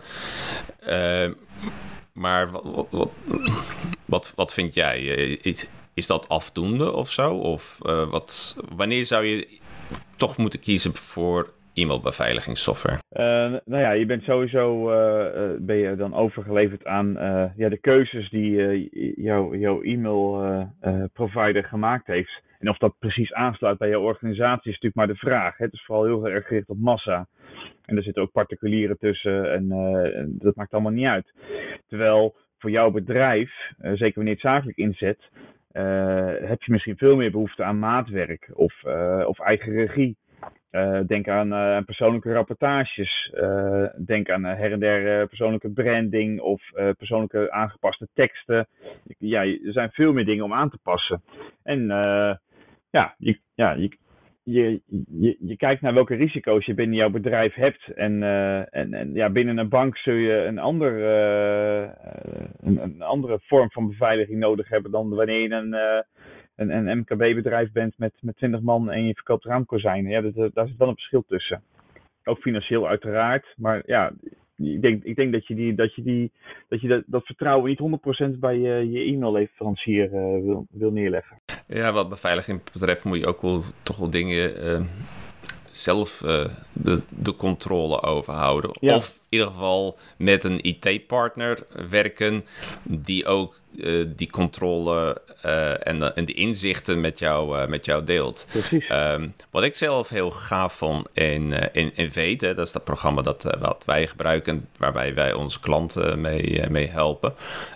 Maar 2.14 2.52
wat, 2.52 2.88
wat, 2.90 3.10
wat, 4.06 4.34
wat, 4.36 4.54
vind 4.54 4.74
jij? 4.74 5.04
Is, 5.42 5.66
is 5.94 6.08
dat 6.08 6.30
afdoende 6.30 6.92
of 6.92 7.12
zo? 7.12 7.34
Of 7.34 7.80
uh, 7.84 8.10
wat, 8.10 8.58
wanneer 8.76 9.06
zou 9.06 9.26
je 9.26 9.48
toch 10.16 10.38
moeten 10.38 10.60
kiezen 10.60 10.96
voor 10.96 11.54
e-mailbeveiligingssoftware? 11.76 13.00
Uh, 13.12 13.60
nou 13.66 13.82
ja, 13.82 13.92
je 13.92 14.06
bent 14.06 14.24
sowieso 14.24 14.92
uh, 14.92 15.52
ben 15.60 15.76
je 15.76 15.96
dan 15.96 16.14
overgeleverd 16.14 16.86
aan 16.86 17.08
ja, 17.56 17.70
de 17.70 17.78
keuzes 17.78 18.30
die 18.30 19.22
jouw 19.22 19.82
e-mail 19.82 20.70
provider 21.14 21.64
gemaakt 21.64 22.08
heeft. 22.08 22.44
En 22.60 22.70
of 22.70 22.78
dat 22.78 22.96
precies 23.00 23.34
aansluit 23.34 23.78
bij 23.78 23.90
jouw 23.90 24.02
organisatie 24.02 24.72
is 24.72 24.80
natuurlijk 24.82 24.96
maar 24.96 25.08
de 25.08 25.16
vraag. 25.16 25.58
Het 25.58 25.74
is 25.74 25.86
vooral 25.86 26.06
heel 26.06 26.28
erg 26.28 26.48
gericht 26.48 26.70
op 26.70 26.78
massa. 26.78 27.28
En 27.86 27.98
er 27.98 28.04
zitten 28.04 28.24
ook 28.24 28.32
particulieren 28.32 28.98
tussen 28.98 29.54
en 29.54 29.68
dat 30.40 30.56
maakt 30.56 30.74
allemaal 30.74 30.92
niet 30.92 31.06
uit. 31.06 31.34
Terwijl 31.88 32.36
voor 32.58 32.70
jouw 32.70 32.92
bedrijf, 32.92 33.52
zeker 33.78 34.16
wanneer 34.16 34.34
het 34.34 34.42
zakelijk 34.42 34.78
inzet, 34.78 35.30
heb 36.48 36.64
je 36.64 36.72
misschien 36.72 36.98
veel 36.98 37.16
meer 37.16 37.32
behoefte 37.32 37.64
aan 37.64 37.80
maatwerk 37.80 38.50
of, 38.54 38.84
of 39.26 39.40
eigen 39.40 39.74
regie. 39.74 40.18
Uh, 40.76 41.00
denk 41.08 41.28
aan 41.28 41.54
uh, 41.54 41.84
persoonlijke 41.86 42.34
rapportages. 42.34 43.32
Uh, 43.34 43.86
denk 44.06 44.30
aan 44.30 44.44
her 44.44 44.72
en 44.72 44.80
der 44.80 45.28
persoonlijke 45.28 45.70
branding 45.70 46.40
of 46.40 46.62
persoonlijke 46.98 47.52
aangepaste 47.52 48.08
teksten. 48.14 48.68
Ja, 49.18 49.46
er 49.46 49.72
zijn 49.72 49.90
veel 49.92 50.14
meer 50.14 50.26
dingen 50.26 50.44
om 50.44 50.54
aan 50.54 50.70
te 50.70 50.78
passen. 50.84 51.22
En 51.64 51.88
ja, 52.90 53.16
je, 53.18 53.40
ja 53.56 53.72
je, 54.44 54.82
je, 55.10 55.38
je 55.40 55.56
kijkt 55.58 55.82
naar 55.82 55.94
welke 55.94 56.16
risico's 56.16 56.66
je 56.66 56.74
binnen 56.74 56.98
jouw 56.98 57.10
bedrijf 57.10 57.54
hebt. 57.54 57.88
En, 57.88 58.24
en, 58.72 58.94
en 58.94 59.14
ja, 59.14 59.30
binnen 59.30 59.58
een 59.58 59.70
bank 59.70 59.98
zul 59.98 60.14
je 60.14 60.34
een, 60.34 60.60
ander, 60.60 61.04
een, 62.62 62.84
een, 62.84 63.02
andere 63.02 63.40
vorm 63.42 63.72
van 63.72 63.88
beveiliging 63.88 64.40
nodig 64.40 64.70
hebben 64.70 64.92
dan 64.92 65.10
wanneer 65.10 65.42
je 65.42 65.50
een 65.50 66.06
een, 66.56 66.70
een 66.70 66.98
MKB-bedrijf 66.98 67.72
bent 67.72 67.98
met, 67.98 68.14
met 68.22 68.36
20 68.36 68.62
man 68.62 68.92
en 68.92 69.06
je 69.06 69.14
verkoopt 69.14 69.46
raamkozijnen. 69.46 70.12
Ja, 70.12 70.22
dat, 70.22 70.54
daar 70.54 70.68
zit 70.68 70.78
wel 70.78 70.88
een 70.88 70.96
verschil 70.96 71.24
tussen. 71.28 71.64
Ook 72.24 72.40
financieel 72.40 72.88
uiteraard. 72.88 73.54
Maar 73.58 73.84
ja, 73.86 74.12
ik 74.58 74.82
denk, 74.82 75.04
ik 75.04 75.16
denk 75.16 75.32
dat 75.32 75.48
je, 75.48 75.56
die, 75.56 75.76
dat, 75.76 75.96
je, 75.96 76.02
die, 76.02 76.32
dat, 76.68 76.82
je 76.82 76.88
dat, 76.88 77.04
dat 77.06 77.26
vertrouwen 77.26 77.70
niet 77.70 78.36
100% 78.36 78.40
bij 78.40 78.58
je, 78.58 78.92
je 78.92 79.00
e-mailleverancier 79.00 80.06
uh, 80.06 80.12
wil, 80.44 80.68
wil 80.70 80.92
neerleggen. 80.92 81.38
Ja, 81.68 81.92
wat 81.92 82.10
beveiliging 82.10 82.62
betreft 82.74 83.04
moet 83.04 83.20
je 83.20 83.28
ook 83.28 83.42
wel 83.42 83.62
toch 83.84 83.98
wel 83.98 84.10
dingen 84.10 84.66
uh, 84.66 84.86
zelf 85.76 86.22
uh, 86.26 86.46
de, 86.74 87.02
de 87.10 87.36
controle 87.36 88.02
overhouden. 88.02 88.72
Ja. 88.80 88.96
Of 88.96 89.08
in 89.08 89.26
ieder 89.30 89.48
geval 89.48 89.98
met 90.18 90.44
een 90.44 90.60
IT-partner 90.62 91.60
werken 91.90 92.46
die 92.84 93.26
ook 93.26 93.56
uh, 93.76 94.06
die 94.08 94.30
controle 94.30 95.22
uh, 95.46 95.88
en, 95.88 96.00
de, 96.00 96.14
en 96.14 96.26
de 96.26 96.34
inzichten 96.34 97.02
met 97.02 97.20
jou, 97.20 97.68
met 97.68 97.86
jou 97.86 98.04
deelt. 98.04 98.48
Um, 98.90 99.36
wat 99.52 99.64
ik 99.64 99.76
zelf 99.76 100.10
heel 100.10 100.32
gaaf 100.32 100.74
vond 100.74 101.08
in, 101.14 101.54
in, 101.74 101.92
in 101.96 102.38
dat 102.38 102.58
is 102.58 102.72
dat 102.72 102.84
programma 102.84 103.22
dat 103.22 103.44
wat 103.60 103.84
wij 103.86 104.08
gebruiken, 104.08 104.68
waarbij 104.78 105.14
wij 105.14 105.34
onze 105.34 105.60
klanten 105.60 106.22
mee, 106.22 106.70
mee 106.70 106.88
helpen. 106.88 107.34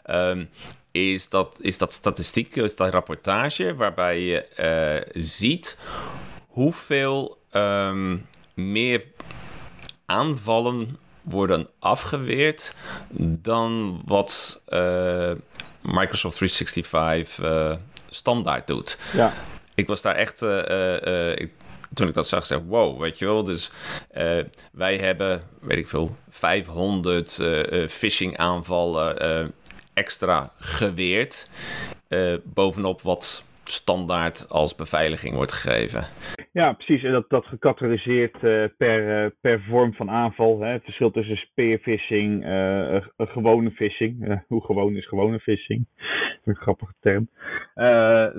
Um, 0.09 0.49
is 0.91 1.29
dat, 1.29 1.57
is 1.61 1.77
dat 1.77 1.91
statistiek, 1.91 2.55
is 2.55 2.75
dat 2.75 2.93
rapportage, 2.93 3.75
waarbij 3.75 4.19
je 4.19 5.05
ziet 5.13 5.77
hoeveel 6.47 7.38
um, 7.51 8.27
meer 8.53 9.03
aanvallen 10.05 10.97
worden 11.21 11.67
afgeweerd 11.79 12.75
dan 13.19 14.01
wat 14.05 14.61
uh, 14.69 15.31
Microsoft 15.81 16.37
365 16.37 17.45
uh, 17.45 17.75
standaard 18.09 18.67
doet. 18.67 18.97
Ja. 19.13 19.33
Ik 19.75 19.87
was 19.87 20.01
daar 20.01 20.15
echt, 20.15 20.41
uh, 20.41 21.31
ik, 21.31 21.51
toen 21.93 22.07
ik 22.07 22.13
dat 22.13 22.27
zag, 22.27 22.45
zeg 22.45 22.59
wow, 22.67 22.99
weet 22.99 23.17
je 23.17 23.25
wel. 23.25 23.43
Dus 23.43 23.71
wij 24.71 24.97
hebben, 24.97 25.43
weet 25.61 25.77
ik 25.77 25.87
veel, 25.87 26.15
500 26.29 27.39
phishing 27.89 28.37
aanvallen 28.37 29.53
extra 29.93 30.51
geweerd. 30.59 31.47
bovenop 32.43 33.01
wat 33.01 33.43
standaard 33.71 34.45
als 34.49 34.75
beveiliging 34.75 35.35
wordt 35.35 35.51
gegeven. 35.51 36.03
Ja, 36.51 36.73
precies. 36.73 37.03
En 37.03 37.11
dat, 37.11 37.29
dat 37.29 37.45
gecategoriseerd 37.45 38.35
uh, 38.43 38.65
per, 38.77 39.23
uh, 39.23 39.31
per 39.41 39.61
vorm 39.69 39.93
van 39.93 40.09
aanval. 40.09 40.59
Hè. 40.59 40.71
Het 40.71 40.83
verschil 40.83 41.11
tussen 41.11 41.37
spearfishing, 41.37 42.45
uh, 42.45 42.95
eh, 42.95 43.03
gewone 43.17 43.71
phishing. 43.71 44.41
hoe 44.47 44.65
gewoon 44.65 44.95
is 44.95 45.07
gewone 45.07 45.39
phishing? 45.39 45.85
een 46.45 46.55
grappige 46.55 46.93
term. 46.99 47.29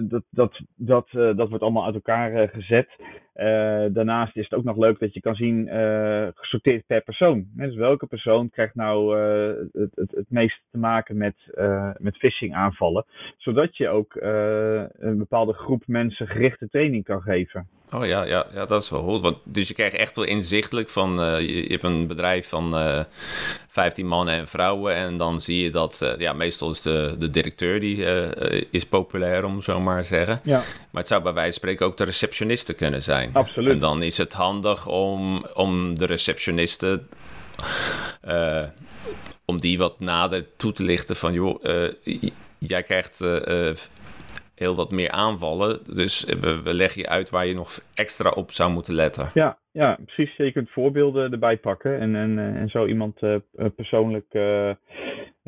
dat, 0.09 0.23
dat, 0.31 0.61
dat, 0.77 1.09
dat 1.11 1.49
wordt 1.49 1.63
allemaal 1.63 1.85
uit 1.85 1.95
elkaar 1.95 2.49
gezet. 2.49 2.89
Daarnaast 3.93 4.37
is 4.37 4.45
het 4.45 4.55
ook 4.55 4.65
nog 4.65 4.77
leuk 4.77 4.99
dat 4.99 5.15
je 5.15 5.21
kan 5.21 5.35
zien 5.35 5.69
gesorteerd 6.35 6.87
per 6.87 7.01
persoon. 7.01 7.47
Dus 7.53 7.75
welke 7.75 8.07
persoon 8.07 8.51
krijgt 8.51 8.75
nou 8.75 9.17
het, 9.73 9.91
het, 9.95 10.11
het 10.11 10.27
meest 10.29 10.61
te 10.71 10.79
maken 10.79 11.17
met, 11.17 11.35
met 11.99 12.17
phishing 12.17 12.55
aanvallen. 12.55 13.05
Zodat 13.37 13.77
je 13.77 13.89
ook 13.89 14.15
een 14.99 15.19
bepaalde 15.19 15.53
groep 15.53 15.83
mensen 15.87 16.27
gerichte 16.27 16.69
training 16.69 17.05
kan 17.05 17.23
geven. 17.23 17.69
Oh 17.93 18.07
ja, 18.07 18.23
ja, 18.25 18.47
ja, 18.55 18.67
dat 18.67 18.83
is 18.83 18.91
wel 18.91 19.03
goed. 19.03 19.21
Want, 19.21 19.37
dus 19.45 19.69
je 19.69 19.75
krijgt 19.75 19.97
echt 19.97 20.17
wel 20.17 20.25
inzichtelijk 20.25 20.89
van, 20.89 21.13
je, 21.43 21.63
je, 21.63 21.69
hebt 21.69 21.83
een 21.83 22.07
bedrijf 22.07 22.49
van 22.49 22.75
uh, 22.75 22.99
eh, 22.99 23.05
15 23.69 24.07
mannen 24.07 24.35
en 24.35 24.49
vrouwen 24.49 24.95
en 24.95 25.17
dan 25.17 25.41
zie 25.41 25.63
je 25.63 25.71
dat, 25.71 26.15
ja, 26.19 26.33
meestal 26.33 26.71
is 26.71 26.83
de, 26.83 27.17
de 27.19 27.31
directeur 27.31 27.81
die 27.81 28.05
is 28.71 28.87
populair, 28.87 29.45
om 29.45 29.63
zo 29.63 29.81
maar 29.81 30.03
te 30.03 30.09
zeggen. 30.09 30.41
Ja. 30.43 30.59
Maar 30.59 31.01
het 31.01 31.09
zou 31.09 31.23
bij 31.23 31.33
wijze 31.33 31.51
van 31.51 31.59
spreken 31.59 31.87
ook 31.87 31.97
de 31.97 32.05
receptioniste 32.05 32.75
kunnen 32.75 33.03
zijn. 33.03 33.30
Absoluut. 33.33 33.73
En 33.73 33.79
dan 33.79 34.03
is 34.03 34.19
het 34.19 34.33
handig 34.33 34.87
om, 34.89 35.45
om 35.55 35.99
de 35.99 36.07
receptioniste, 36.07 37.03
om 39.47 39.61
die 39.61 39.79
wat 39.79 40.01
nader 40.01 40.57
toe 40.57 40.73
te 40.73 40.85
lichten 40.85 41.17
van, 41.17 41.33
joh, 41.33 41.65
jij 42.59 42.83
krijgt 42.83 43.19
heel 44.55 44.75
wat 44.75 44.91
meer 44.91 45.11
aanvallen. 45.11 45.79
Dus 45.95 46.25
we, 46.25 46.63
we 46.63 46.75
leggen 46.75 47.01
je 47.01 47.09
uit 47.09 47.31
waar 47.31 47.47
je 47.47 47.55
nog 47.55 47.79
extra 47.95 48.31
op 48.31 48.51
zou 48.51 48.71
moeten 48.71 48.95
letten. 48.95 49.31
Ja, 49.35 49.59
ja 49.73 49.99
precies. 50.05 50.37
Je 50.37 50.53
kunt 50.53 50.71
voorbeelden 50.71 51.33
erbij 51.33 51.57
pakken 51.57 51.99
en, 52.01 52.15
en, 52.17 52.39
en 52.39 52.69
zo 52.69 52.87
iemand 52.87 53.21
persoonlijk 53.77 54.27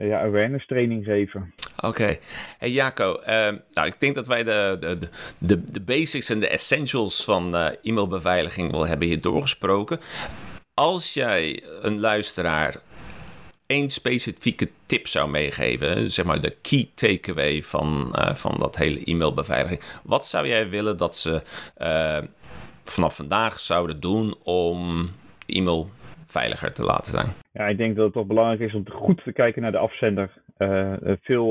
ja, 0.06 0.20
awareness 0.20 0.66
training 0.66 1.04
geven. 1.04 1.54
Oké. 1.80 2.16
Hey 2.58 2.70
Jaco, 2.70 3.20
uh, 3.20 3.26
nou, 3.72 3.86
ik 3.86 4.00
denk 4.00 4.14
dat 4.14 4.26
wij 4.26 4.44
de, 4.44 4.76
de, 4.80 4.98
de, 5.38 5.64
de 5.64 5.80
basics 5.80 6.30
en 6.30 6.40
de 6.40 6.48
essentials 6.48 7.24
van 7.24 7.54
e-mailbeveiliging 7.82 8.70
wel 8.70 8.86
hebben 8.86 9.06
hier 9.06 9.20
doorgesproken. 9.20 10.00
Als 10.74 11.14
jij 11.14 11.62
een 11.82 12.00
luisteraar 12.00 12.76
één 13.72 13.90
specifieke 13.90 14.68
tip 14.86 15.06
zou 15.06 15.30
meegeven, 15.30 16.10
zeg 16.10 16.24
maar 16.24 16.40
de 16.40 16.56
key 16.62 16.90
takeaway 16.94 17.62
van, 17.62 18.16
uh, 18.18 18.34
van 18.34 18.54
dat 18.58 18.76
hele 18.76 19.04
e-mailbeveiliging, 19.04 19.80
wat 20.02 20.26
zou 20.26 20.46
jij 20.46 20.68
willen 20.70 20.96
dat 20.96 21.16
ze 21.16 21.42
uh, 21.78 22.18
vanaf 22.84 23.16
vandaag 23.16 23.58
zouden 23.58 24.00
doen 24.00 24.36
om 24.42 25.10
e-mail 25.46 25.90
veiliger 26.32 26.72
te 26.72 26.84
laten 26.84 27.12
zijn? 27.12 27.28
Ja, 27.52 27.66
ik 27.66 27.76
denk 27.76 27.96
dat 27.96 28.04
het 28.04 28.14
toch 28.14 28.26
belangrijk 28.26 28.60
is 28.60 28.74
om 28.74 28.90
goed 28.90 29.22
te 29.24 29.32
kijken 29.32 29.62
naar 29.62 29.72
de 29.72 29.78
afzender. 29.78 30.30
Uh, 30.58 30.92
veel, 31.20 31.48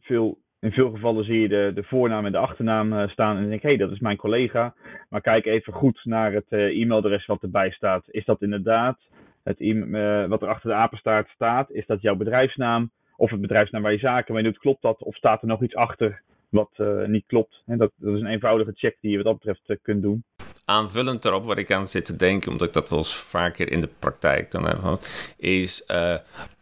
veel 0.00 0.38
in 0.60 0.72
veel 0.72 0.90
gevallen 0.90 1.24
zie 1.24 1.40
je 1.40 1.48
de, 1.48 1.72
de 1.74 1.82
voornaam 1.82 2.26
en 2.26 2.32
de 2.32 2.38
achternaam 2.38 3.08
staan 3.08 3.36
en 3.36 3.48
denk 3.48 3.62
hé, 3.62 3.68
hey, 3.68 3.78
dat 3.78 3.90
is 3.90 3.98
mijn 3.98 4.16
collega. 4.16 4.74
Maar 5.08 5.20
kijk 5.20 5.46
even 5.46 5.72
goed 5.72 6.00
naar 6.04 6.32
het 6.32 6.46
e-mailadres 6.48 7.26
wat 7.26 7.42
erbij 7.42 7.70
staat. 7.70 8.04
Is 8.06 8.24
dat 8.24 8.42
inderdaad 8.42 8.98
het, 9.44 9.60
uh, 9.60 10.26
wat 10.26 10.42
er 10.42 10.48
achter 10.48 10.70
de 10.70 10.76
apenstaart 10.76 11.28
staat, 11.28 11.70
is 11.70 11.86
dat 11.86 12.00
jouw 12.00 12.14
bedrijfsnaam 12.14 12.90
of 13.16 13.30
het 13.30 13.40
bedrijfsnaam 13.40 13.82
waar 13.82 13.92
je 13.92 13.98
zaken 13.98 14.34
mee 14.34 14.42
doet, 14.42 14.58
klopt 14.58 14.82
dat? 14.82 15.02
Of 15.02 15.16
staat 15.16 15.42
er 15.42 15.48
nog 15.48 15.62
iets 15.62 15.74
achter 15.74 16.22
wat 16.48 16.82
niet 17.06 17.26
klopt? 17.26 17.62
En 17.66 17.78
dat, 17.78 17.92
dat, 17.96 18.14
is 18.14 18.20
een 18.20 18.26
eenvoudige 18.26 18.72
check 18.74 18.96
die 19.00 19.10
je 19.10 19.16
wat 19.16 19.26
dat 19.26 19.54
betreft 19.54 19.82
kunt 19.82 20.02
doen. 20.02 20.24
Aanvullend 20.64 21.24
erop, 21.24 21.44
wat 21.44 21.58
ik 21.58 21.72
aan 21.72 21.86
zit 21.86 22.04
te 22.04 22.16
denken, 22.16 22.52
omdat 22.52 22.66
ik 22.66 22.74
dat 22.74 22.88
wel 22.88 22.98
eens 22.98 23.14
vaker 23.14 23.72
in 23.72 23.80
de 23.80 23.88
praktijk 23.98 24.50
dan 24.50 24.66
heb, 24.66 25.00
is 25.36 25.82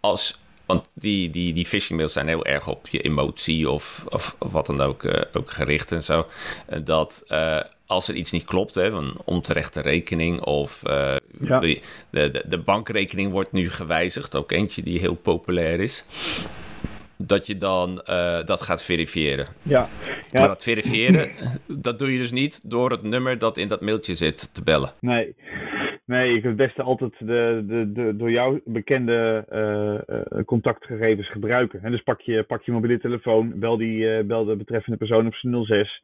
als 0.01 0.39
want 0.71 0.89
die, 0.95 1.31
die, 1.31 1.53
die 1.53 1.67
phishing 1.67 1.99
mails 1.99 2.13
zijn 2.13 2.29
heel 2.29 2.45
erg 2.45 2.69
op 2.69 2.89
je 2.89 3.01
emotie 3.01 3.71
of, 3.71 4.05
of, 4.09 4.37
of 4.39 4.53
wat 4.53 4.67
dan 4.67 4.81
ook, 4.81 5.03
uh, 5.03 5.13
ook 5.33 5.51
gericht 5.51 5.93
en 5.93 6.03
zo. 6.03 6.27
Dat 6.85 7.25
uh, 7.29 7.61
als 7.87 8.09
er 8.09 8.15
iets 8.15 8.31
niet 8.31 8.45
klopt, 8.45 8.75
hè, 8.75 8.91
een 8.91 9.15
onterechte 9.25 9.81
rekening 9.81 10.41
of 10.41 10.83
uh, 10.87 11.17
ja. 11.41 11.59
de, 11.59 11.81
de, 12.11 12.45
de, 12.49 12.59
bankrekening 12.59 13.33
wordt 13.33 13.53
nu 13.53 13.71
gewijzigd, 13.71 14.35
ook 14.35 14.53
eentje 14.53 14.83
die 14.83 14.99
heel 14.99 15.15
populair 15.15 15.81
is. 15.81 16.05
Dat 17.27 17.47
je 17.47 17.57
dan 17.57 17.91
uh, 17.91 18.45
dat 18.45 18.63
gaat 18.63 18.85
verifiëren. 18.85 19.47
Ja. 19.63 19.89
ja. 20.31 20.39
Maar 20.39 20.49
dat 20.49 20.63
verifiëren, 20.63 21.31
dat 21.79 21.99
doe 21.99 22.13
je 22.13 22.19
dus 22.19 22.33
niet 22.33 22.71
door 22.71 22.91
het 22.91 23.03
nummer 23.03 23.39
dat 23.39 23.59
in 23.59 23.69
dat 23.69 23.81
mailtje 23.81 24.15
zit 24.15 24.55
te 24.55 24.63
bellen. 24.65 24.91
Nee. 25.01 25.35
Nee, 26.05 26.27
je 26.27 26.41
kunt 26.41 26.59
het 26.59 26.67
beste 26.67 26.83
altijd 26.83 27.13
de, 27.19 27.65
de, 27.67 27.93
de 27.93 28.17
door 28.17 28.31
jou 28.31 28.61
bekende 28.65 29.45
uh, 29.53 30.17
uh, 30.17 30.45
contactgegevens 30.45 31.31
gebruiken. 31.31 31.83
En 31.83 31.91
dus 31.91 32.03
pak 32.03 32.21
je, 32.21 32.43
pak 32.43 32.63
je 32.63 32.73
mobiele 32.73 32.99
telefoon, 32.99 33.59
bel, 33.59 33.77
die, 33.77 34.25
bel 34.25 34.45
de 34.45 34.57
betreffende 34.57 34.99
persoon 34.99 35.27
op 35.27 35.35
zijn 35.35 35.65
06. 35.65 36.03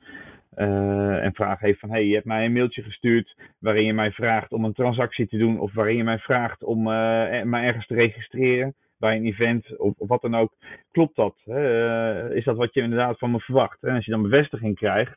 Uh, 0.56 1.24
en 1.24 1.34
vraag 1.34 1.60
heeft 1.60 1.78
van, 1.78 1.90
hey, 1.90 2.06
je 2.06 2.14
hebt 2.14 2.26
mij 2.26 2.44
een 2.44 2.52
mailtje 2.52 2.82
gestuurd 2.82 3.34
waarin 3.58 3.84
je 3.84 3.92
mij 3.92 4.10
vraagt 4.10 4.52
om 4.52 4.64
een 4.64 4.72
transactie 4.72 5.26
te 5.28 5.38
doen 5.38 5.60
of 5.60 5.74
waarin 5.74 5.96
je 5.96 6.04
mij 6.04 6.18
vraagt 6.18 6.64
om 6.64 6.82
mij 6.82 7.64
ergens 7.64 7.86
te 7.86 7.94
registreren 7.94 8.74
bij 8.98 9.16
een 9.16 9.26
event 9.26 9.78
of, 9.78 9.94
of 9.98 10.08
wat 10.08 10.22
dan 10.22 10.34
ook. 10.34 10.52
Klopt 10.90 11.16
dat? 11.16 11.34
Uh, 11.46 12.30
is 12.30 12.44
dat 12.44 12.56
wat 12.56 12.74
je 12.74 12.80
inderdaad 12.82 13.18
van 13.18 13.30
me 13.30 13.40
verwacht? 13.40 13.82
En 13.82 13.94
als 13.94 14.04
je 14.04 14.10
dan 14.10 14.22
bevestiging 14.22 14.76
krijgt, 14.76 15.16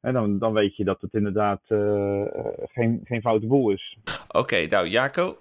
dan, 0.00 0.38
dan 0.38 0.52
weet 0.52 0.76
je 0.76 0.84
dat 0.84 1.00
het 1.00 1.14
inderdaad 1.14 1.60
geen, 2.72 3.00
geen 3.04 3.20
foute 3.20 3.46
boel 3.46 3.70
is. 3.70 3.98
Oké, 4.28 4.38
okay, 4.38 4.64
nou 4.64 4.86
Jaco, 4.86 5.38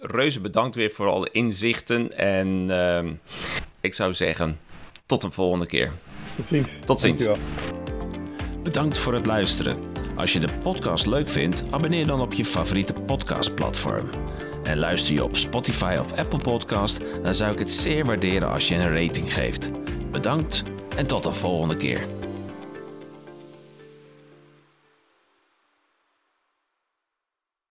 reuze 0.00 0.40
bedankt 0.40 0.76
weer 0.76 0.90
voor 0.90 1.06
alle 1.06 1.28
inzichten 1.32 2.16
en 2.16 2.66
ehm, 2.70 3.12
ik 3.80 3.94
zou 3.94 4.14
zeggen, 4.14 4.58
tot 5.06 5.24
een 5.24 5.32
volgende 5.32 5.66
keer. 5.66 5.92
Tot 6.36 6.46
ziens. 6.46 6.68
Tot 6.84 7.00
ziens. 7.00 7.28
Bedankt 8.62 8.98
voor 8.98 9.14
het 9.14 9.26
luisteren. 9.26 9.76
Als 10.16 10.32
je 10.32 10.38
de 10.38 10.58
podcast 10.62 11.06
leuk 11.06 11.28
vindt, 11.28 11.66
abonneer 11.70 12.06
dan 12.06 12.20
op 12.20 12.32
je 12.32 12.44
favoriete 12.44 12.92
podcastplatform. 12.92 14.10
En 14.68 14.78
luister 14.78 15.14
je 15.14 15.24
op 15.24 15.36
Spotify 15.36 15.96
of 16.00 16.12
Apple 16.12 16.38
Podcast, 16.38 17.00
dan 17.22 17.34
zou 17.34 17.52
ik 17.52 17.58
het 17.58 17.72
zeer 17.72 18.04
waarderen 18.04 18.50
als 18.50 18.68
je 18.68 18.74
een 18.74 19.02
rating 19.04 19.34
geeft. 19.34 19.70
Bedankt 20.10 20.62
en 20.96 21.06
tot 21.06 21.22
de 21.22 21.32
volgende 21.32 21.76
keer. 21.76 22.17